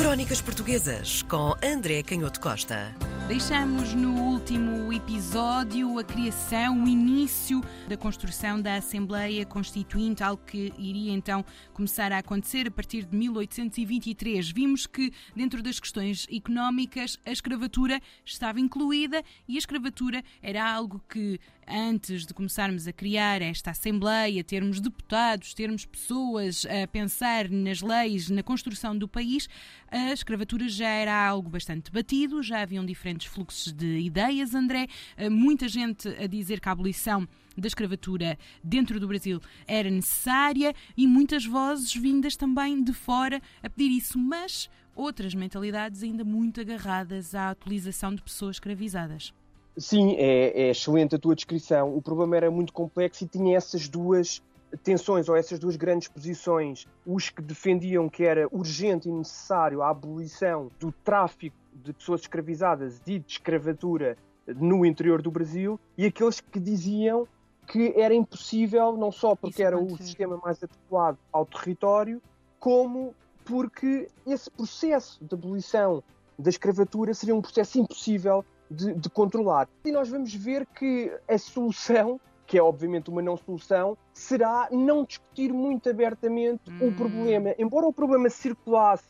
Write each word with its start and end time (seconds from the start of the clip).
Crónicas 0.00 0.40
Portuguesas 0.40 1.20
com 1.20 1.54
André 1.62 2.02
Canhoto 2.02 2.40
Costa. 2.40 2.96
Deixamos 3.28 3.92
no 3.92 4.14
último 4.14 4.90
episódio 4.90 5.98
a 5.98 6.02
criação, 6.02 6.84
o 6.84 6.88
início 6.88 7.62
da 7.86 7.98
construção 7.98 8.60
da 8.62 8.76
Assembleia 8.76 9.44
Constituinte, 9.44 10.24
algo 10.24 10.42
que 10.46 10.72
iria 10.78 11.12
então 11.12 11.44
começar 11.74 12.12
a 12.12 12.18
acontecer 12.18 12.66
a 12.66 12.70
partir 12.70 13.04
de 13.04 13.14
1823. 13.14 14.50
Vimos 14.50 14.86
que, 14.86 15.12
dentro 15.36 15.62
das 15.62 15.78
questões 15.78 16.26
económicas, 16.32 17.18
a 17.26 17.30
escravatura 17.30 18.00
estava 18.24 18.58
incluída 18.58 19.22
e 19.46 19.56
a 19.56 19.58
escravatura 19.58 20.24
era 20.42 20.66
algo 20.66 20.98
que 21.08 21.38
antes 21.70 22.26
de 22.26 22.34
começarmos 22.34 22.86
a 22.88 22.92
criar 22.92 23.40
esta 23.40 23.70
Assembleia, 23.70 24.42
termos 24.42 24.80
deputados, 24.80 25.54
termos 25.54 25.84
pessoas 25.84 26.66
a 26.66 26.86
pensar 26.88 27.48
nas 27.48 27.80
leis, 27.80 28.28
na 28.28 28.42
construção 28.42 28.96
do 28.96 29.06
país, 29.06 29.48
a 29.90 30.12
escravatura 30.12 30.68
já 30.68 30.88
era 30.88 31.26
algo 31.26 31.48
bastante 31.48 31.90
batido, 31.90 32.42
já 32.42 32.62
haviam 32.62 32.84
diferentes 32.84 33.26
fluxos 33.26 33.72
de 33.72 33.98
ideias, 34.00 34.54
André, 34.54 34.88
muita 35.30 35.68
gente 35.68 36.08
a 36.08 36.26
dizer 36.26 36.60
que 36.60 36.68
a 36.68 36.72
abolição 36.72 37.28
da 37.56 37.68
escravatura 37.68 38.38
dentro 38.62 38.98
do 38.98 39.06
Brasil 39.06 39.40
era 39.66 39.90
necessária 39.90 40.74
e 40.96 41.06
muitas 41.06 41.44
vozes 41.44 41.94
vindas 41.94 42.36
também 42.36 42.82
de 42.82 42.92
fora 42.92 43.40
a 43.62 43.70
pedir 43.70 43.90
isso, 43.90 44.18
mas 44.18 44.68
outras 44.94 45.34
mentalidades 45.34 46.02
ainda 46.02 46.24
muito 46.24 46.60
agarradas 46.60 47.34
à 47.34 47.52
utilização 47.52 48.14
de 48.14 48.22
pessoas 48.22 48.56
escravizadas. 48.56 49.32
Sim, 49.76 50.14
é, 50.16 50.62
é, 50.62 50.70
excelente 50.70 51.14
a 51.14 51.18
tua 51.18 51.34
descrição. 51.34 51.94
O 51.96 52.02
problema 52.02 52.36
era 52.36 52.50
muito 52.50 52.72
complexo 52.72 53.24
e 53.24 53.28
tinha 53.28 53.56
essas 53.56 53.88
duas 53.88 54.42
tensões 54.82 55.28
ou 55.28 55.36
essas 55.36 55.58
duas 55.58 55.76
grandes 55.76 56.08
posições. 56.08 56.86
Os 57.06 57.30
que 57.30 57.42
defendiam 57.42 58.08
que 58.08 58.24
era 58.24 58.48
urgente 58.50 59.08
e 59.08 59.12
necessário 59.12 59.82
a 59.82 59.90
abolição 59.90 60.70
do 60.78 60.92
tráfico 60.92 61.56
de 61.72 61.92
pessoas 61.92 62.22
escravizadas 62.22 63.00
e 63.06 63.18
de 63.18 63.32
escravatura 63.32 64.16
no 64.46 64.84
interior 64.84 65.22
do 65.22 65.30
Brasil 65.30 65.78
e 65.96 66.06
aqueles 66.06 66.40
que 66.40 66.58
diziam 66.58 67.26
que 67.66 67.94
era 67.96 68.12
impossível, 68.12 68.96
não 68.96 69.12
só 69.12 69.36
porque 69.36 69.62
era 69.62 69.78
o 69.78 69.96
sistema 69.96 70.36
mais 70.38 70.60
adequado 70.62 71.16
ao 71.32 71.46
território, 71.46 72.20
como 72.58 73.14
porque 73.44 74.08
esse 74.26 74.50
processo 74.50 75.24
de 75.24 75.34
abolição 75.34 76.02
da 76.36 76.50
escravatura 76.50 77.14
seria 77.14 77.34
um 77.34 77.40
processo 77.40 77.78
impossível 77.78 78.44
de, 78.70 78.94
de, 78.94 79.10
controlar. 79.10 79.68
E 79.84 79.90
nós 79.90 80.08
vamos 80.08 80.34
ver 80.34 80.66
que 80.66 81.12
a 81.28 81.36
solução, 81.36 82.20
que 82.46 82.56
é 82.56 82.62
obviamente 82.62 83.10
uma 83.10 83.20
não 83.20 83.36
solução, 83.36 83.96
será 84.12 84.68
não 84.70 85.04
discutir 85.04 85.52
muito 85.52 85.88
abertamente 85.90 86.70
hum. 86.70 86.88
o 86.88 86.92
problema. 86.92 87.54
Embora 87.58 87.86
o 87.86 87.92
problema 87.92 88.30
circulasse 88.30 89.08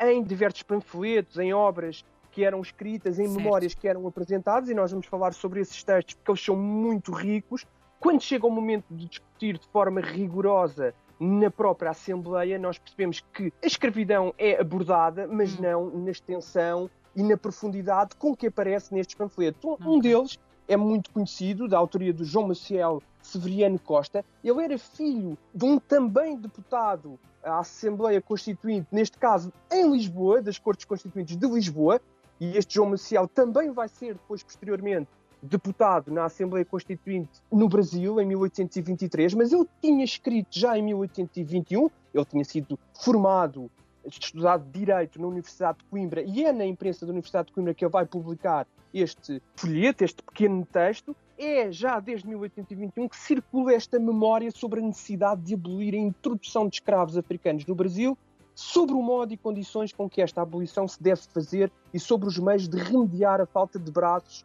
em 0.00 0.22
diversos 0.22 0.62
panfletos, 0.62 1.38
em 1.38 1.52
obras 1.52 2.04
que 2.30 2.44
eram 2.44 2.60
escritas, 2.60 3.18
em 3.18 3.26
certo. 3.26 3.36
memórias 3.36 3.74
que 3.74 3.88
eram 3.88 4.06
apresentadas, 4.06 4.68
e 4.68 4.74
nós 4.74 4.90
vamos 4.90 5.06
falar 5.06 5.32
sobre 5.32 5.60
esses 5.60 5.82
textos 5.82 6.14
porque 6.14 6.30
eles 6.30 6.44
são 6.44 6.56
muito 6.56 7.10
ricos. 7.12 7.66
Quando 7.98 8.22
chega 8.22 8.46
o 8.46 8.50
momento 8.50 8.84
de 8.90 9.06
discutir 9.06 9.58
de 9.58 9.66
forma 9.68 10.00
rigorosa 10.00 10.94
na 11.18 11.50
própria 11.50 11.90
Assembleia, 11.90 12.58
nós 12.58 12.78
percebemos 12.78 13.20
que 13.32 13.52
a 13.62 13.66
escravidão 13.66 14.32
é 14.38 14.60
abordada, 14.60 15.26
mas 15.26 15.58
hum. 15.58 15.62
não 15.62 15.90
na 15.90 16.10
extensão 16.10 16.88
e 17.18 17.22
na 17.24 17.36
profundidade 17.36 18.14
com 18.14 18.34
que 18.34 18.46
aparece 18.46 18.94
nestes 18.94 19.16
panfletos. 19.16 19.64
Um, 19.64 19.94
um 19.94 19.98
deles 19.98 20.38
é 20.68 20.76
muito 20.76 21.10
conhecido, 21.10 21.66
da 21.66 21.76
autoria 21.76 22.12
do 22.12 22.24
João 22.24 22.46
Maciel 22.46 23.02
Severiano 23.20 23.76
Costa. 23.76 24.24
Ele 24.44 24.62
era 24.62 24.78
filho 24.78 25.36
de 25.52 25.64
um 25.64 25.80
também 25.80 26.36
deputado 26.36 27.18
à 27.42 27.58
Assembleia 27.58 28.22
Constituinte, 28.22 28.86
neste 28.92 29.18
caso 29.18 29.52
em 29.68 29.90
Lisboa, 29.90 30.40
das 30.40 30.60
Cortes 30.60 30.84
Constituintes 30.84 31.36
de 31.36 31.46
Lisboa, 31.48 32.00
e 32.38 32.56
este 32.56 32.76
João 32.76 32.90
Maciel 32.90 33.26
também 33.26 33.72
vai 33.72 33.88
ser 33.88 34.14
depois, 34.14 34.44
posteriormente, 34.44 35.08
deputado 35.42 36.12
na 36.12 36.26
Assembleia 36.26 36.64
Constituinte 36.64 37.42
no 37.50 37.68
Brasil, 37.68 38.20
em 38.20 38.26
1823, 38.26 39.34
mas 39.34 39.52
ele 39.52 39.66
tinha 39.82 40.04
escrito 40.04 40.48
já 40.56 40.78
em 40.78 40.82
1821, 40.82 41.90
ele 42.14 42.24
tinha 42.24 42.44
sido 42.44 42.78
formado 42.94 43.68
estudado 44.08 44.64
Direito 44.70 45.20
na 45.20 45.26
Universidade 45.26 45.78
de 45.78 45.84
Coimbra 45.84 46.22
e 46.22 46.44
é 46.44 46.52
na 46.52 46.66
imprensa 46.66 47.04
da 47.04 47.12
Universidade 47.12 47.48
de 47.48 47.52
Coimbra 47.52 47.74
que 47.74 47.84
ele 47.84 47.92
vai 47.92 48.06
publicar 48.06 48.66
este 48.92 49.42
folheto, 49.54 50.02
este 50.02 50.22
pequeno 50.22 50.64
texto, 50.66 51.14
é 51.36 51.70
já 51.70 52.00
desde 52.00 52.26
1821 52.26 53.08
que 53.08 53.16
circula 53.16 53.72
esta 53.72 53.98
memória 53.98 54.50
sobre 54.50 54.80
a 54.80 54.82
necessidade 54.82 55.42
de 55.42 55.54
abolir 55.54 55.94
a 55.94 55.98
introdução 55.98 56.68
de 56.68 56.76
escravos 56.76 57.16
africanos 57.16 57.66
no 57.66 57.74
Brasil, 57.74 58.16
sobre 58.54 58.94
o 58.94 59.02
modo 59.02 59.32
e 59.32 59.36
condições 59.36 59.92
com 59.92 60.08
que 60.08 60.20
esta 60.20 60.42
abolição 60.42 60.88
se 60.88 61.00
deve 61.00 61.22
fazer 61.22 61.70
e 61.94 62.00
sobre 62.00 62.26
os 62.26 62.38
meios 62.38 62.68
de 62.68 62.76
remediar 62.76 63.40
a 63.40 63.46
falta 63.46 63.78
de 63.78 63.90
braços 63.90 64.44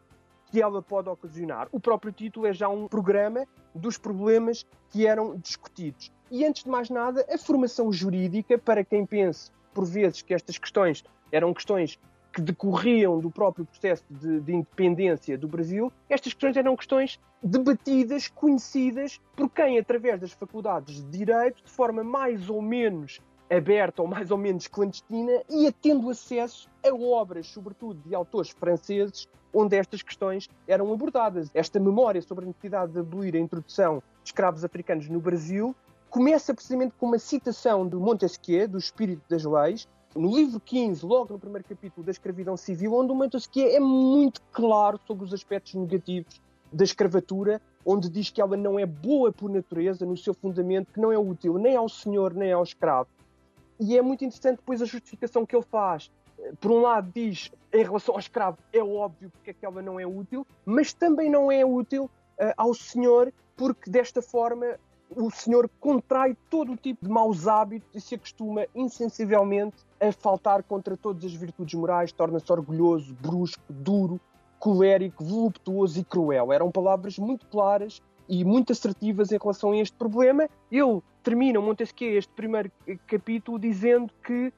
que 0.54 0.62
ela 0.62 0.80
pode 0.80 1.08
ocasionar. 1.08 1.66
O 1.72 1.80
próprio 1.80 2.12
título 2.12 2.46
é 2.46 2.52
já 2.52 2.68
um 2.68 2.86
programa 2.86 3.44
dos 3.74 3.98
problemas 3.98 4.64
que 4.88 5.04
eram 5.04 5.36
discutidos. 5.36 6.12
E 6.30 6.44
antes 6.44 6.62
de 6.62 6.70
mais 6.70 6.88
nada, 6.88 7.26
a 7.28 7.36
formação 7.36 7.92
jurídica, 7.92 8.56
para 8.56 8.84
quem 8.84 9.04
pense 9.04 9.50
por 9.74 9.84
vezes 9.84 10.22
que 10.22 10.32
estas 10.32 10.56
questões 10.56 11.02
eram 11.32 11.52
questões 11.52 11.98
que 12.32 12.40
decorriam 12.40 13.18
do 13.18 13.32
próprio 13.32 13.64
processo 13.64 14.04
de, 14.08 14.38
de, 14.42 14.54
independência 14.54 15.36
do 15.36 15.48
Brasil, 15.48 15.92
estas 16.08 16.32
questões 16.32 16.56
eram 16.56 16.76
questões 16.76 17.18
debatidas, 17.42 18.28
conhecidas 18.28 19.20
por 19.34 19.50
quem, 19.50 19.76
através 19.76 20.20
das 20.20 20.30
faculdades 20.30 21.02
de 21.02 21.18
Direito, 21.18 21.64
de 21.64 21.70
forma 21.70 22.04
mais 22.04 22.48
ou 22.48 22.62
menos 22.62 23.20
aberta 23.50 24.02
ou 24.02 24.06
mais 24.06 24.30
ou 24.30 24.38
menos 24.38 24.68
clandestina, 24.68 25.42
ia 25.50 25.72
tendo 25.72 26.08
acesso 26.08 26.70
a 26.84 26.94
obras, 26.94 27.48
sobretudo 27.48 28.00
de 28.08 28.14
autores 28.14 28.50
franceses, 28.50 29.28
onde 29.54 29.76
estas 29.76 30.02
questões 30.02 30.48
eram 30.66 30.92
abordadas. 30.92 31.50
Esta 31.54 31.78
memória 31.78 32.20
sobre 32.20 32.44
a 32.44 32.48
necessidade 32.48 32.92
de 32.92 32.98
abolir 32.98 33.36
a 33.36 33.38
introdução 33.38 34.02
de 34.22 34.28
escravos 34.28 34.64
africanos 34.64 35.08
no 35.08 35.20
Brasil 35.20 35.74
começa 36.10 36.52
precisamente 36.52 36.94
com 36.98 37.06
uma 37.06 37.18
citação 37.18 37.86
do 37.86 38.00
Montesquieu, 38.00 38.68
do 38.68 38.78
Espírito 38.78 39.22
das 39.28 39.44
Leis, 39.44 39.88
no 40.14 40.34
livro 40.34 40.60
15, 40.60 41.04
logo 41.04 41.32
no 41.32 41.40
primeiro 41.40 41.66
capítulo 41.68 42.04
da 42.04 42.12
escravidão 42.12 42.56
civil, 42.56 42.94
onde 42.94 43.10
o 43.10 43.14
Montesquieu 43.14 43.68
é 43.68 43.80
muito 43.80 44.40
claro 44.52 45.00
sobre 45.06 45.24
os 45.24 45.34
aspectos 45.34 45.74
negativos 45.74 46.40
da 46.72 46.84
escravatura, 46.84 47.60
onde 47.84 48.08
diz 48.08 48.30
que 48.30 48.40
ela 48.40 48.56
não 48.56 48.78
é 48.78 48.86
boa 48.86 49.32
por 49.32 49.50
natureza, 49.50 50.06
no 50.06 50.16
seu 50.16 50.32
fundamento, 50.32 50.92
que 50.92 51.00
não 51.00 51.12
é 51.12 51.18
útil 51.18 51.58
nem 51.58 51.76
ao 51.76 51.88
senhor 51.88 52.32
nem 52.32 52.52
ao 52.52 52.62
escravo. 52.62 53.08
E 53.80 53.98
é 53.98 54.02
muito 54.02 54.24
interessante 54.24 54.58
depois 54.58 54.80
a 54.80 54.84
justificação 54.84 55.44
que 55.44 55.54
ele 55.54 55.64
faz. 55.64 56.10
Por 56.60 56.70
um 56.70 56.80
lado 56.80 57.10
diz, 57.14 57.50
em 57.72 57.82
relação 57.82 58.14
ao 58.14 58.20
escravo, 58.20 58.58
é 58.72 58.82
óbvio 58.82 59.30
porque 59.30 59.50
é 59.50 59.54
que 59.54 59.82
não 59.82 59.98
é 59.98 60.06
útil, 60.06 60.46
mas 60.64 60.92
também 60.92 61.30
não 61.30 61.50
é 61.50 61.64
útil 61.64 62.04
uh, 62.04 62.52
ao 62.56 62.74
senhor, 62.74 63.32
porque 63.56 63.90
desta 63.90 64.20
forma 64.20 64.78
o 65.10 65.30
senhor 65.30 65.70
contrai 65.80 66.36
todo 66.50 66.72
o 66.72 66.76
tipo 66.76 67.04
de 67.04 67.10
maus 67.10 67.46
hábitos 67.46 67.88
e 67.94 68.00
se 68.00 68.14
acostuma 68.14 68.66
insensivelmente 68.74 69.76
a 70.00 70.12
faltar 70.12 70.62
contra 70.62 70.96
todas 70.96 71.24
as 71.24 71.34
virtudes 71.34 71.74
morais, 71.74 72.12
torna-se 72.12 72.50
orgulhoso, 72.50 73.14
brusco, 73.14 73.62
duro, 73.68 74.20
colérico, 74.58 75.24
voluptuoso 75.24 76.00
e 76.00 76.04
cruel. 76.04 76.52
Eram 76.52 76.70
palavras 76.70 77.18
muito 77.18 77.46
claras 77.46 78.02
e 78.28 78.44
muito 78.44 78.72
assertivas 78.72 79.30
em 79.30 79.38
relação 79.38 79.72
a 79.72 79.76
este 79.76 79.96
problema. 79.96 80.48
Ele 80.70 81.00
termina, 81.22 81.60
Montesquieu, 81.60 82.16
este 82.16 82.32
primeiro 82.32 82.70
capítulo 83.06 83.58
dizendo 83.58 84.12
que, 84.24 84.52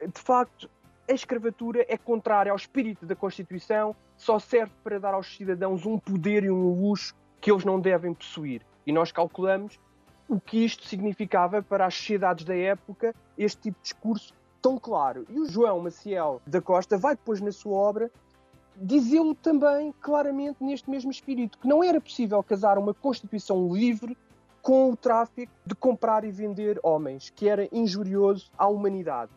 de 0.00 0.20
facto, 0.20 0.68
a 1.10 1.12
escravatura 1.12 1.84
é 1.88 1.98
contrária 1.98 2.52
ao 2.52 2.56
espírito 2.56 3.04
da 3.04 3.16
Constituição, 3.16 3.96
só 4.16 4.38
serve 4.38 4.72
para 4.84 5.00
dar 5.00 5.12
aos 5.12 5.34
cidadãos 5.34 5.84
um 5.84 5.98
poder 5.98 6.44
e 6.44 6.50
um 6.50 6.80
luxo 6.80 7.16
que 7.40 7.50
eles 7.50 7.64
não 7.64 7.80
devem 7.80 8.14
possuir. 8.14 8.62
E 8.86 8.92
nós 8.92 9.10
calculamos 9.10 9.80
o 10.28 10.40
que 10.40 10.64
isto 10.64 10.86
significava 10.86 11.60
para 11.60 11.84
as 11.84 11.96
sociedades 11.96 12.44
da 12.44 12.54
época, 12.54 13.12
este 13.36 13.62
tipo 13.62 13.78
de 13.78 13.82
discurso 13.82 14.32
tão 14.62 14.78
claro. 14.78 15.26
E 15.28 15.40
o 15.40 15.46
João 15.46 15.80
Maciel 15.80 16.40
da 16.46 16.60
Costa 16.60 16.96
vai 16.96 17.16
depois 17.16 17.40
na 17.40 17.50
sua 17.50 17.76
obra 17.76 18.10
dizê-lo 18.76 19.34
também 19.34 19.92
claramente 20.00 20.62
neste 20.62 20.88
mesmo 20.88 21.10
espírito, 21.10 21.58
que 21.58 21.66
não 21.66 21.82
era 21.82 22.00
possível 22.00 22.40
casar 22.40 22.78
uma 22.78 22.94
Constituição 22.94 23.74
livre 23.74 24.16
com 24.62 24.92
o 24.92 24.96
tráfico 24.96 25.52
de 25.66 25.74
comprar 25.74 26.24
e 26.24 26.30
vender 26.30 26.78
homens, 26.84 27.30
que 27.30 27.48
era 27.48 27.68
injurioso 27.72 28.52
à 28.56 28.68
humanidade. 28.68 29.32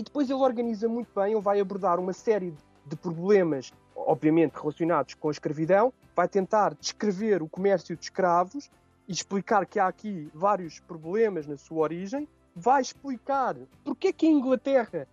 E 0.00 0.02
depois 0.02 0.30
ele 0.30 0.40
organiza 0.40 0.88
muito 0.88 1.10
bem, 1.14 1.32
ele 1.32 1.42
vai 1.42 1.60
abordar 1.60 2.00
uma 2.00 2.14
série 2.14 2.54
de 2.86 2.96
problemas, 2.96 3.70
obviamente 3.94 4.54
relacionados 4.54 5.12
com 5.12 5.28
a 5.28 5.30
escravidão, 5.30 5.92
vai 6.16 6.26
tentar 6.26 6.74
descrever 6.80 7.42
o 7.42 7.48
comércio 7.50 7.94
de 7.94 8.04
escravos 8.04 8.70
e 9.06 9.12
explicar 9.12 9.66
que 9.66 9.78
há 9.78 9.86
aqui 9.86 10.30
vários 10.32 10.80
problemas 10.80 11.46
na 11.46 11.58
sua 11.58 11.82
origem, 11.82 12.26
vai 12.56 12.80
explicar 12.80 13.54
porque 13.84 14.08
é 14.08 14.12
que 14.14 14.24
a 14.24 14.30
Inglaterra 14.30 15.06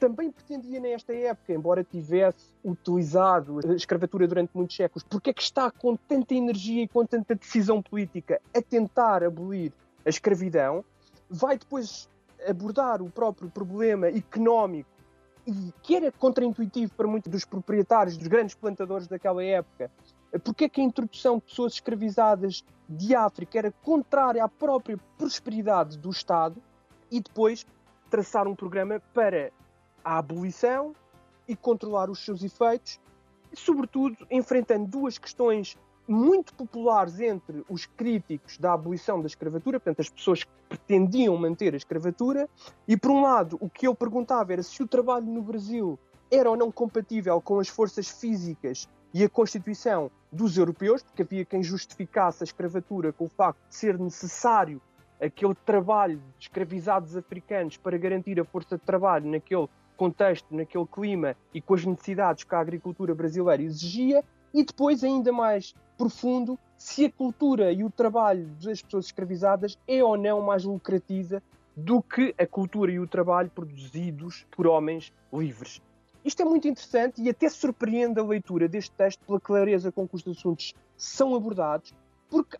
também 0.00 0.32
pretendia 0.32 0.80
nesta 0.80 1.14
época, 1.14 1.52
embora 1.52 1.84
tivesse 1.84 2.56
utilizado 2.64 3.60
a 3.64 3.74
escravatura 3.74 4.26
durante 4.26 4.50
muitos 4.52 4.74
séculos, 4.74 5.04
porque 5.08 5.30
é 5.30 5.32
que 5.32 5.42
está 5.42 5.70
com 5.70 5.94
tanta 5.94 6.34
energia 6.34 6.82
e 6.82 6.88
com 6.88 7.06
tanta 7.06 7.36
decisão 7.36 7.80
política 7.80 8.40
a 8.52 8.60
tentar 8.60 9.22
abolir 9.22 9.72
a 10.04 10.08
escravidão, 10.08 10.84
vai 11.30 11.56
depois 11.56 12.08
abordar 12.48 13.02
o 13.02 13.10
próprio 13.10 13.50
problema 13.50 14.08
económico 14.08 14.88
e 15.46 15.72
que 15.82 15.96
era 15.96 16.10
contraintuitivo 16.10 16.92
para 16.94 17.06
muitos 17.06 17.30
dos 17.30 17.44
proprietários, 17.44 18.16
dos 18.16 18.26
grandes 18.26 18.54
plantadores 18.54 19.06
daquela 19.06 19.44
época, 19.44 19.90
porque 20.42 20.64
é 20.64 20.68
que 20.68 20.80
a 20.80 20.84
introdução 20.84 21.36
de 21.36 21.42
pessoas 21.42 21.74
escravizadas 21.74 22.64
de 22.88 23.14
África 23.14 23.58
era 23.58 23.70
contrária 23.82 24.42
à 24.42 24.48
própria 24.48 24.98
prosperidade 25.18 25.98
do 25.98 26.10
Estado 26.10 26.60
e 27.10 27.20
depois 27.20 27.66
traçar 28.10 28.46
um 28.48 28.54
programa 28.54 29.00
para 29.12 29.50
a 30.04 30.18
abolição 30.18 30.94
e 31.46 31.54
controlar 31.54 32.10
os 32.10 32.24
seus 32.24 32.42
efeitos, 32.42 32.98
sobretudo 33.54 34.26
enfrentando 34.30 34.86
duas 34.86 35.18
questões 35.18 35.76
muito 36.06 36.54
populares 36.54 37.18
entre 37.20 37.64
os 37.68 37.86
críticos 37.86 38.58
da 38.58 38.74
abolição 38.74 39.20
da 39.20 39.26
escravatura, 39.26 39.80
portanto, 39.80 40.00
as 40.00 40.10
pessoas 40.10 40.44
que 40.44 40.50
pretendiam 40.68 41.36
manter 41.36 41.74
a 41.74 41.76
escravatura, 41.76 42.48
e 42.86 42.96
por 42.96 43.10
um 43.10 43.22
lado, 43.22 43.56
o 43.60 43.68
que 43.68 43.86
ele 43.86 43.94
perguntava 43.94 44.52
era 44.52 44.62
se 44.62 44.82
o 44.82 44.86
trabalho 44.86 45.26
no 45.26 45.42
Brasil 45.42 45.98
era 46.30 46.50
ou 46.50 46.56
não 46.56 46.70
compatível 46.70 47.40
com 47.40 47.58
as 47.58 47.68
forças 47.68 48.08
físicas 48.08 48.88
e 49.12 49.22
a 49.22 49.28
Constituição 49.28 50.10
dos 50.30 50.58
europeus, 50.58 51.02
porque 51.02 51.22
havia 51.22 51.44
quem 51.44 51.62
justificasse 51.62 52.42
a 52.42 52.44
escravatura 52.44 53.12
com 53.12 53.24
o 53.24 53.28
facto 53.28 53.60
de 53.68 53.76
ser 53.76 53.98
necessário 53.98 54.80
aquele 55.20 55.54
trabalho 55.54 56.18
de 56.38 56.46
escravizados 56.46 57.16
africanos 57.16 57.76
para 57.76 57.96
garantir 57.96 58.40
a 58.40 58.44
força 58.44 58.76
de 58.76 58.82
trabalho 58.82 59.30
naquele 59.30 59.68
contexto, 59.96 60.46
naquele 60.50 60.86
clima 60.86 61.36
e 61.52 61.60
com 61.60 61.74
as 61.74 61.84
necessidades 61.84 62.42
que 62.42 62.54
a 62.54 62.58
agricultura 62.58 63.14
brasileira 63.14 63.62
exigia, 63.62 64.24
e 64.52 64.64
depois, 64.64 65.02
ainda 65.02 65.32
mais 65.32 65.74
profundo, 65.96 66.58
se 66.76 67.04
a 67.04 67.12
cultura 67.12 67.72
e 67.72 67.84
o 67.84 67.90
trabalho 67.90 68.46
das 68.62 68.82
pessoas 68.82 69.06
escravizadas 69.06 69.78
é 69.86 70.02
ou 70.02 70.16
não 70.16 70.40
mais 70.40 70.64
lucrativa 70.64 71.42
do 71.76 72.02
que 72.02 72.34
a 72.38 72.46
cultura 72.46 72.92
e 72.92 72.98
o 72.98 73.06
trabalho 73.06 73.50
produzidos 73.50 74.46
por 74.50 74.66
homens 74.66 75.12
livres. 75.32 75.80
Isto 76.24 76.42
é 76.42 76.44
muito 76.44 76.66
interessante 76.66 77.20
e 77.20 77.28
até 77.28 77.48
surpreende 77.48 78.18
a 78.18 78.24
leitura 78.24 78.68
deste 78.68 78.92
texto 78.92 79.20
pela 79.26 79.40
clareza 79.40 79.92
com 79.92 80.08
que 80.08 80.14
os 80.14 80.26
assuntos 80.26 80.72
são 80.96 81.34
abordados, 81.34 81.92
porque 82.30 82.56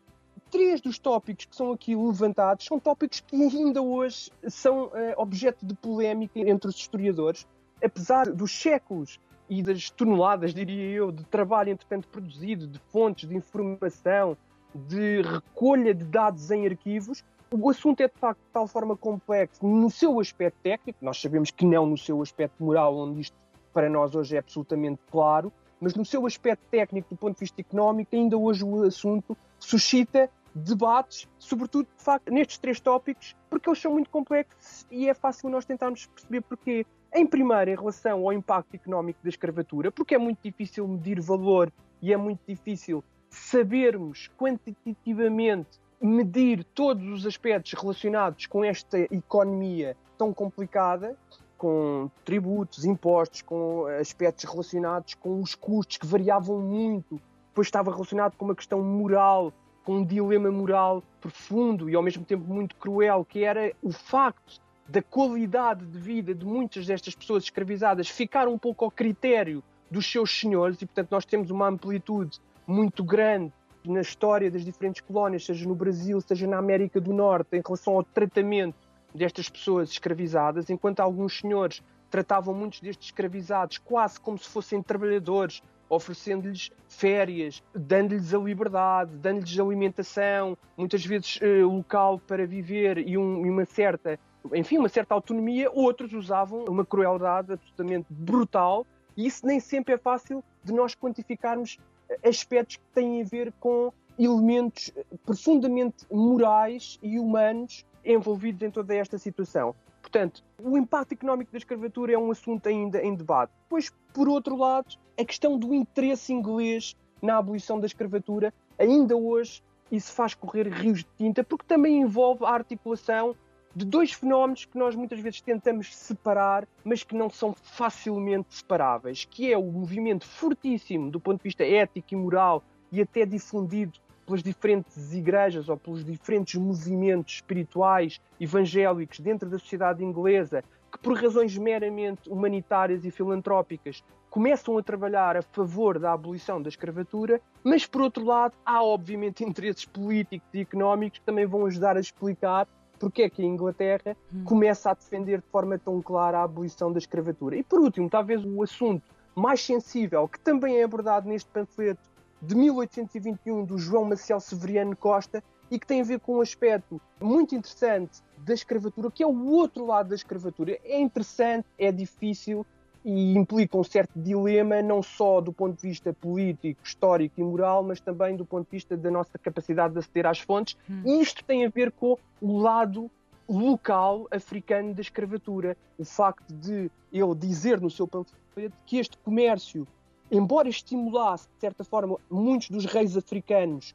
três 0.51 0.81
dos 0.81 0.99
tópicos 0.99 1.47
que 1.47 1.57
são 1.57 1.73
aqui 1.73 1.97
levantados 1.97 2.67
são 2.67 2.79
tópicos 2.79 3.21
que 3.21 3.35
ainda 3.35 3.81
hoje 3.81 4.31
são 4.49 4.87
uh, 4.87 4.93
objeto 5.17 5.65
de 5.65 5.75
polémica 5.75 6.39
entre 6.41 6.69
os 6.69 6.77
historiadores, 6.77 7.47
apesar 7.83 8.31
dos 8.31 8.53
séculos 8.53 9.19
e 9.49 9.63
das 9.63 9.91
toneladas, 9.91 10.55
diria 10.55 10.91
eu, 10.91 11.13
de 11.13 11.25
trabalho 11.25 11.71
entretanto 11.71 12.09
produzido, 12.09 12.67
de 12.67 12.79
fontes 12.91 13.29
de 13.29 13.37
informação, 13.37 14.37
de 14.75 15.23
recolha 15.23 15.95
de 15.95 16.05
dados 16.05 16.51
em 16.51 16.67
arquivos, 16.67 17.25
o 17.51 17.71
assunto 17.71 18.01
é 18.01 18.09
de 18.09 18.15
facto 18.19 18.41
de 18.41 18.51
tal 18.53 18.67
forma 18.67 18.97
complexo 18.97 19.65
no 19.65 19.91
seu 19.91 20.19
aspecto 20.19 20.57
técnico, 20.63 20.99
nós 21.03 21.21
sabemos 21.21 21.51
que 21.51 21.65
não 21.65 21.87
no 21.87 21.97
seu 21.97 22.21
aspecto 22.21 22.63
moral, 22.63 22.97
onde 22.97 23.21
isto 23.21 23.37
para 23.73 23.89
nós 23.89 24.15
hoje 24.15 24.37
é 24.37 24.39
absolutamente 24.39 25.01
claro, 25.11 25.53
mas 25.81 25.95
no 25.95 26.05
seu 26.05 26.27
aspecto 26.27 26.63
técnico, 26.71 27.15
do 27.15 27.17
ponto 27.17 27.35
de 27.35 27.41
vista 27.41 27.61
económico, 27.61 28.15
ainda 28.15 28.37
hoje 28.37 28.65
o 28.65 28.83
assunto 28.83 29.37
suscita 29.59 30.31
debates, 30.55 31.29
sobretudo 31.39 31.89
de 31.97 32.03
facto, 32.03 32.33
nestes 32.33 32.59
três 32.59 32.81
tópicos, 32.81 33.37
porque 33.51 33.69
eles 33.69 33.81
são 33.81 33.93
muito 33.93 34.09
complexos 34.09 34.87
e 34.91 35.09
é 35.09 35.15
fácil 35.15 35.51
nós 35.51 35.65
tentarmos 35.65 36.07
perceber 36.07 36.41
porquê. 36.43 36.87
Em 37.17 37.25
primeiro, 37.25 37.71
em 37.71 37.77
relação 37.77 38.23
ao 38.23 38.33
impacto 38.33 38.75
económico 38.75 39.21
da 39.23 39.29
escravatura, 39.29 39.93
porque 39.93 40.17
é 40.17 40.19
muito 40.19 40.41
difícil 40.43 40.89
medir 40.89 41.21
valor 41.21 41.73
e 42.03 42.13
é 42.13 42.17
muito 42.17 42.41
difícil 42.45 43.05
sabermos 43.31 44.29
quantitativamente 44.37 45.79
medir 46.01 46.65
todos 46.75 47.07
os 47.07 47.25
aspectos 47.25 47.73
relacionados 47.75 48.47
com 48.47 48.65
esta 48.65 48.99
economia 48.99 49.97
tão 50.19 50.35
complicada 50.35 51.17
com 51.57 52.11
tributos, 52.25 52.85
impostos, 52.85 53.43
com 53.43 53.87
aspectos 54.01 54.45
relacionados 54.51 55.15
com 55.15 55.41
os 55.41 55.55
custos 55.55 55.99
que 55.99 56.07
variavam 56.07 56.59
muito, 56.59 57.21
depois 57.49 57.69
estava 57.69 57.93
relacionado 57.93 58.37
com 58.37 58.45
uma 58.45 58.57
questão 58.57 58.83
moral, 58.83 59.53
com 59.85 59.99
um 59.99 60.05
dilema 60.05 60.51
moral 60.51 61.01
profundo 61.21 61.89
e 61.89 61.95
ao 61.95 62.03
mesmo 62.03 62.25
tempo 62.25 62.45
muito 62.53 62.75
cruel, 62.75 63.25
que 63.25 63.45
era 63.45 63.73
o 63.81 63.93
facto 63.93 64.61
da 64.89 65.03
qualidade 65.03 65.85
de 65.87 65.99
vida 65.99 66.35
de 66.35 66.45
muitas 66.45 66.87
destas 66.87 67.15
pessoas 67.15 67.45
escravizadas 67.45 68.09
ficar 68.09 68.49
um 68.49 68.59
pouco 68.59 68.85
ao 68.85 68.91
critério 68.91 69.63
dos 69.91 70.11
seus 70.11 70.31
senhores 70.39 70.81
e, 70.83 70.87
portanto, 70.87 71.11
nós 71.11 71.25
temos 71.25 71.51
uma 71.51 71.69
amplitude 71.69 72.41
muito 72.67 73.03
grande 73.03 73.53
na 73.85 74.01
história 74.01 74.51
das 74.51 74.65
diferentes 74.65 75.03
colónias, 75.03 75.45
seja 75.45 75.69
no 75.69 75.75
Brasil, 75.75 76.21
seja 76.21 76.47
na 76.47 76.59
América 76.59 77.01
do 77.01 77.13
Norte, 77.13 77.57
em 77.57 77.63
relação 77.65 77.95
ao 77.95 78.03
tratamento 78.03 78.77
destas 79.15 79.49
pessoas 79.49 79.91
escravizadas, 79.91 80.71
enquanto 80.71 81.01
alguns 81.01 81.39
senhores 81.39 81.83
tratavam 82.11 82.55
muitos 82.55 82.81
destes 82.81 83.07
escravizados 83.07 83.79
quase 83.79 84.21
como 84.21 84.39
se 84.39 84.49
fossem 84.49 84.83
trabalhadores, 84.83 85.63
oferecendo-lhes 85.89 86.73
férias, 86.89 87.63
dando-lhes 87.75 88.33
a 88.33 88.39
liberdade, 88.39 89.17
dando-lhes 89.17 89.59
alimentação, 89.59 90.57
muitas 90.77 91.05
vezes 91.05 91.39
uh, 91.41 91.69
local 91.69 92.19
para 92.19 92.47
viver 92.47 92.99
e, 92.99 93.19
um, 93.19 93.45
e, 93.45 93.51
uma 93.51 93.65
certa, 93.65 94.19
enfim, 94.53 94.79
uma 94.79 94.89
certa 94.89 95.15
autonomia. 95.15 95.71
Outros 95.73 96.13
usavam 96.13 96.65
uma 96.65 96.85
crueldade 96.85 97.53
absolutamente 97.53 98.07
brutal 98.11 98.87
e 99.17 99.27
isso 99.27 99.47
nem 99.47 99.61
sempre 99.61 99.95
é 99.95 99.99
fácil 99.99 100.43
de 100.63 100.73
nós 100.73 100.95
quantificarmos 100.95 101.79
aspectos 102.25 102.77
que 102.77 102.87
têm 102.93 103.23
a 103.23 103.25
ver 103.25 103.53
com 103.61 103.93
elementos 104.19 104.93
profundamente 105.25 106.07
morais 106.11 106.99
e 107.03 107.19
humanos 107.19 107.85
envolvidos 108.05 108.63
em 108.63 108.71
toda 108.71 108.95
esta 108.95 109.19
situação. 109.19 109.75
Portanto, 110.01 110.45
o 110.63 110.77
impacto 110.77 111.13
económico 111.13 111.51
da 111.51 111.59
escravatura 111.59 112.13
é 112.13 112.19
um 112.19 112.31
assunto 112.31 112.69
ainda 112.69 113.03
em 113.03 113.15
debate. 113.15 113.53
Pois, 113.69 113.93
por 114.13 114.29
outro 114.29 114.57
lado, 114.57 114.95
a 115.19 115.25
questão 115.25 115.59
do 115.59 115.75
interesse 115.75 116.33
inglês 116.33 116.95
na 117.21 117.39
abolição 117.39 117.81
da 117.81 117.87
escravatura, 117.87 118.53
ainda 118.79 119.17
hoje, 119.17 119.63
isso 119.91 120.13
faz 120.13 120.35
correr 120.35 120.69
rios 120.69 120.99
de 120.99 121.09
tinta, 121.17 121.43
porque 121.43 121.65
também 121.67 122.01
envolve 122.01 122.45
a 122.45 122.51
articulação 122.51 123.35
de 123.75 123.85
dois 123.85 124.13
fenómenos 124.13 124.65
que 124.65 124.79
nós 124.79 124.95
muitas 124.95 125.19
vezes 125.19 125.41
tentamos 125.41 125.95
separar, 125.95 126.67
mas 126.85 127.03
que 127.03 127.17
não 127.17 127.29
são 127.29 127.53
facilmente 127.53 128.55
separáveis, 128.55 129.25
que 129.25 129.53
é 129.53 129.59
o 129.59 129.65
movimento 129.65 130.25
fortíssimo 130.27 131.11
do 131.11 131.19
ponto 131.19 131.39
de 131.39 131.45
vista 131.45 131.65
ético 131.65 132.15
e 132.15 132.17
moral 132.17 132.63
e 132.93 133.01
até 133.01 133.27
difundido 133.27 133.99
pelas 134.25 134.43
diferentes 134.43 135.13
igrejas 135.13 135.69
ou 135.69 135.77
pelos 135.77 136.05
diferentes 136.05 136.55
movimentos 136.55 137.35
espirituais 137.35 138.21
evangélicos 138.41 139.19
dentro 139.19 139.49
da 139.51 139.59
sociedade 139.59 140.05
inglesa 140.05 140.63
que, 140.91 140.99
por 140.99 141.21
razões 141.21 141.59
meramente 141.59 142.31
humanitárias 142.31 143.05
e 143.05 143.11
filantrópicas, 143.11 144.05
começam 144.31 144.79
a 144.79 144.83
trabalhar 144.83 145.37
a 145.37 145.43
favor 145.43 145.99
da 145.99 146.13
abolição 146.13 146.63
da 146.63 146.69
escravatura, 146.69 147.41
mas, 147.63 147.87
por 147.87 148.03
outro 148.03 148.25
lado, 148.25 148.55
há 148.65 148.83
obviamente 148.83 149.43
interesses 149.45 149.85
políticos 149.85 150.49
e 150.55 150.61
económicos 150.61 151.19
que 151.19 151.25
também 151.25 151.45
vão 151.45 151.67
ajudar 151.67 151.97
a 151.97 152.01
explicar 152.01 152.69
porque 152.99 153.23
é 153.23 153.31
que 153.31 153.43
a 153.43 153.45
Inglaterra 153.45 154.17
hum. 154.33 154.45
começa 154.45 154.91
a 154.91 154.95
defender 154.95 155.41
de 155.41 155.47
forma 155.49 155.79
tão 155.79 156.01
clara 156.01 156.39
a 156.39 156.45
abolição 156.45 156.93
da 156.93 156.99
escravatura. 156.99 157.57
E, 157.57 157.63
por 157.63 157.81
último, 157.81 158.09
talvez 158.09 158.45
o 158.45 158.63
assunto 158.63 159.03
mais 159.35 159.65
sensível, 159.65 160.29
que 160.29 160.39
também 160.39 160.77
é 160.77 160.85
abordado 160.85 161.29
neste 161.29 161.49
panfleto 161.51 162.01
de 162.41 162.55
1821 162.55 163.65
do 163.65 163.79
João 163.79 164.05
Maciel 164.05 164.41
Severiano 164.41 164.95
Costa 164.95 165.43
e 165.71 165.79
que 165.79 165.87
tem 165.87 166.01
a 166.01 166.05
ver 166.05 166.21
com 166.21 166.37
um 166.37 166.41
aspecto 166.41 167.01
muito 167.21 167.55
interessante 167.55 168.23
da 168.39 168.55
escravatura, 168.55 169.11
que 169.11 169.23
é 169.23 169.27
o 169.27 169.47
outro 169.47 169.87
lado 169.87 170.11
da 170.11 170.15
escravatura. 170.15 170.79
É 170.85 171.01
interessante, 171.01 171.67
é 171.79 171.91
difícil 171.91 172.65
e 173.05 173.35
implica 173.37 173.77
um 173.77 173.85
certo 173.85 174.13
dilema, 174.17 174.81
não 174.81 175.03
só 175.03 175.41
do 175.41 175.53
ponto 175.53 175.77
de 175.77 175.89
vista 175.89 176.13
político, 176.13 176.81
histórico 176.83 177.39
e 177.39 177.45
moral, 177.45 177.83
mas 177.83 178.01
também 178.01 178.35
do 178.35 178.45
ponto 178.45 178.65
de 178.65 178.71
vista 178.71 178.97
da 178.97 179.11
nossa 179.11 179.39
capacidade 179.39 179.93
de 179.93 179.99
aceder 179.99 180.27
às 180.27 180.39
fontes. 180.39 180.77
Hum. 180.89 181.03
E 181.05 181.21
isto 181.21 181.45
tem 181.45 181.67
a 181.67 181.69
ver 181.69 181.93
com 181.93 182.17
o 182.41 182.59
lado 182.59 183.11
local 183.49 184.27
africano 184.31 184.95
da 184.95 185.03
escravatura. 185.03 185.77
O 185.99 186.05
facto 186.05 186.53
de 186.55 186.91
ele 187.13 187.35
dizer 187.35 187.81
no 187.81 187.91
seu 187.91 188.09
panfleto 188.09 188.75
que 188.87 188.99
este 188.99 189.19
comércio 189.19 189.87
embora 190.31 190.69
estimulasse, 190.69 191.49
de 191.55 191.61
certa 191.61 191.85
forma, 191.85 192.19
muitos 192.31 192.71
dos 192.71 192.85
reis 192.87 193.17
africanos 193.17 193.95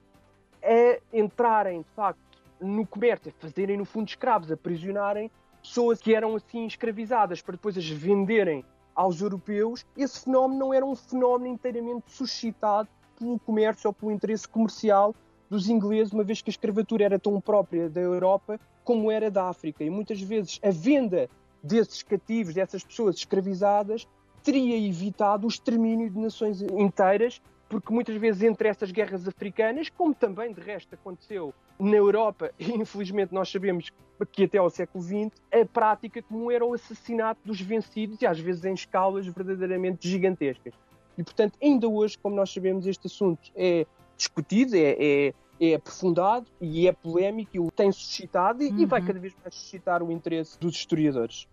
a 0.63 1.17
entrarem, 1.17 1.81
de 1.81 1.89
facto, 1.95 2.19
no 2.59 2.85
comércio, 2.85 3.31
a 3.35 3.41
fazerem, 3.41 3.77
no 3.77 3.85
fundo, 3.85 4.07
escravos, 4.07 4.51
a 4.51 4.53
aprisionarem 4.53 5.31
pessoas 5.61 6.01
que 6.01 6.13
eram 6.13 6.35
assim 6.35 6.65
escravizadas 6.65 7.41
para 7.41 7.53
depois 7.53 7.77
as 7.77 7.87
venderem 7.87 8.63
aos 8.99 9.21
europeus, 9.21 9.85
esse 9.95 10.25
fenómeno 10.25 10.59
não 10.59 10.73
era 10.73 10.85
um 10.85 10.93
fenómeno 10.93 11.53
inteiramente 11.53 12.11
suscitado 12.11 12.89
pelo 13.17 13.39
comércio 13.39 13.87
ou 13.87 13.93
pelo 13.93 14.11
interesse 14.11 14.45
comercial 14.45 15.15
dos 15.49 15.69
ingleses, 15.69 16.11
uma 16.11 16.23
vez 16.23 16.41
que 16.41 16.49
a 16.49 16.51
escravatura 16.51 17.05
era 17.05 17.17
tão 17.17 17.39
própria 17.39 17.89
da 17.89 18.01
Europa 18.01 18.59
como 18.83 19.09
era 19.09 19.31
da 19.31 19.47
África. 19.47 19.85
E 19.85 19.89
muitas 19.89 20.21
vezes 20.21 20.59
a 20.61 20.69
venda 20.69 21.29
desses 21.63 22.03
cativos, 22.03 22.53
dessas 22.53 22.83
pessoas 22.83 23.15
escravizadas, 23.15 24.05
teria 24.43 24.77
evitado 24.77 25.47
o 25.47 25.49
extermínio 25.49 26.09
de 26.09 26.19
nações 26.19 26.61
inteiras, 26.61 27.41
porque 27.69 27.93
muitas 27.93 28.17
vezes 28.17 28.43
entre 28.43 28.67
essas 28.67 28.91
guerras 28.91 29.25
africanas, 29.25 29.87
como 29.87 30.13
também 30.13 30.51
de 30.51 30.59
resto 30.59 30.93
aconteceu 30.93 31.53
na 31.79 31.95
Europa, 31.95 32.51
infelizmente 32.59 33.33
nós 33.33 33.49
sabemos 33.49 33.91
que 34.31 34.43
até 34.43 34.57
ao 34.57 34.69
século 34.69 35.03
XX, 35.03 35.31
a 35.51 35.65
prática 35.65 36.21
comum 36.21 36.51
era 36.51 36.65
o 36.65 36.73
assassinato 36.73 37.39
dos 37.45 37.61
vencidos 37.61 38.21
e 38.21 38.25
às 38.25 38.39
vezes 38.39 38.65
em 38.65 38.73
escalas 38.73 39.25
verdadeiramente 39.25 40.07
gigantescas. 40.07 40.73
E 41.17 41.23
portanto, 41.23 41.57
ainda 41.61 41.87
hoje, 41.87 42.17
como 42.17 42.35
nós 42.35 42.51
sabemos, 42.51 42.85
este 42.85 43.07
assunto 43.07 43.49
é 43.55 43.85
discutido, 44.17 44.75
é, 44.75 44.95
é, 44.99 45.33
é 45.59 45.75
aprofundado 45.75 46.47
e 46.59 46.87
é 46.87 46.91
polémico 46.91 47.51
e 47.53 47.59
o 47.59 47.71
tem 47.71 47.91
suscitado 47.91 48.61
e, 48.61 48.69
uhum. 48.69 48.79
e 48.79 48.85
vai 48.85 48.99
uhum. 48.99 49.07
cada 49.07 49.19
vez 49.19 49.33
mais 49.41 49.55
suscitar 49.55 50.03
o 50.03 50.11
interesse 50.11 50.59
dos 50.59 50.75
historiadores. 50.75 51.47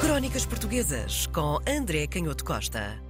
Crónicas 0.00 0.46
Portuguesas 0.46 1.26
com 1.26 1.58
André 1.68 2.06
Canhoto 2.06 2.44
Costa. 2.44 3.09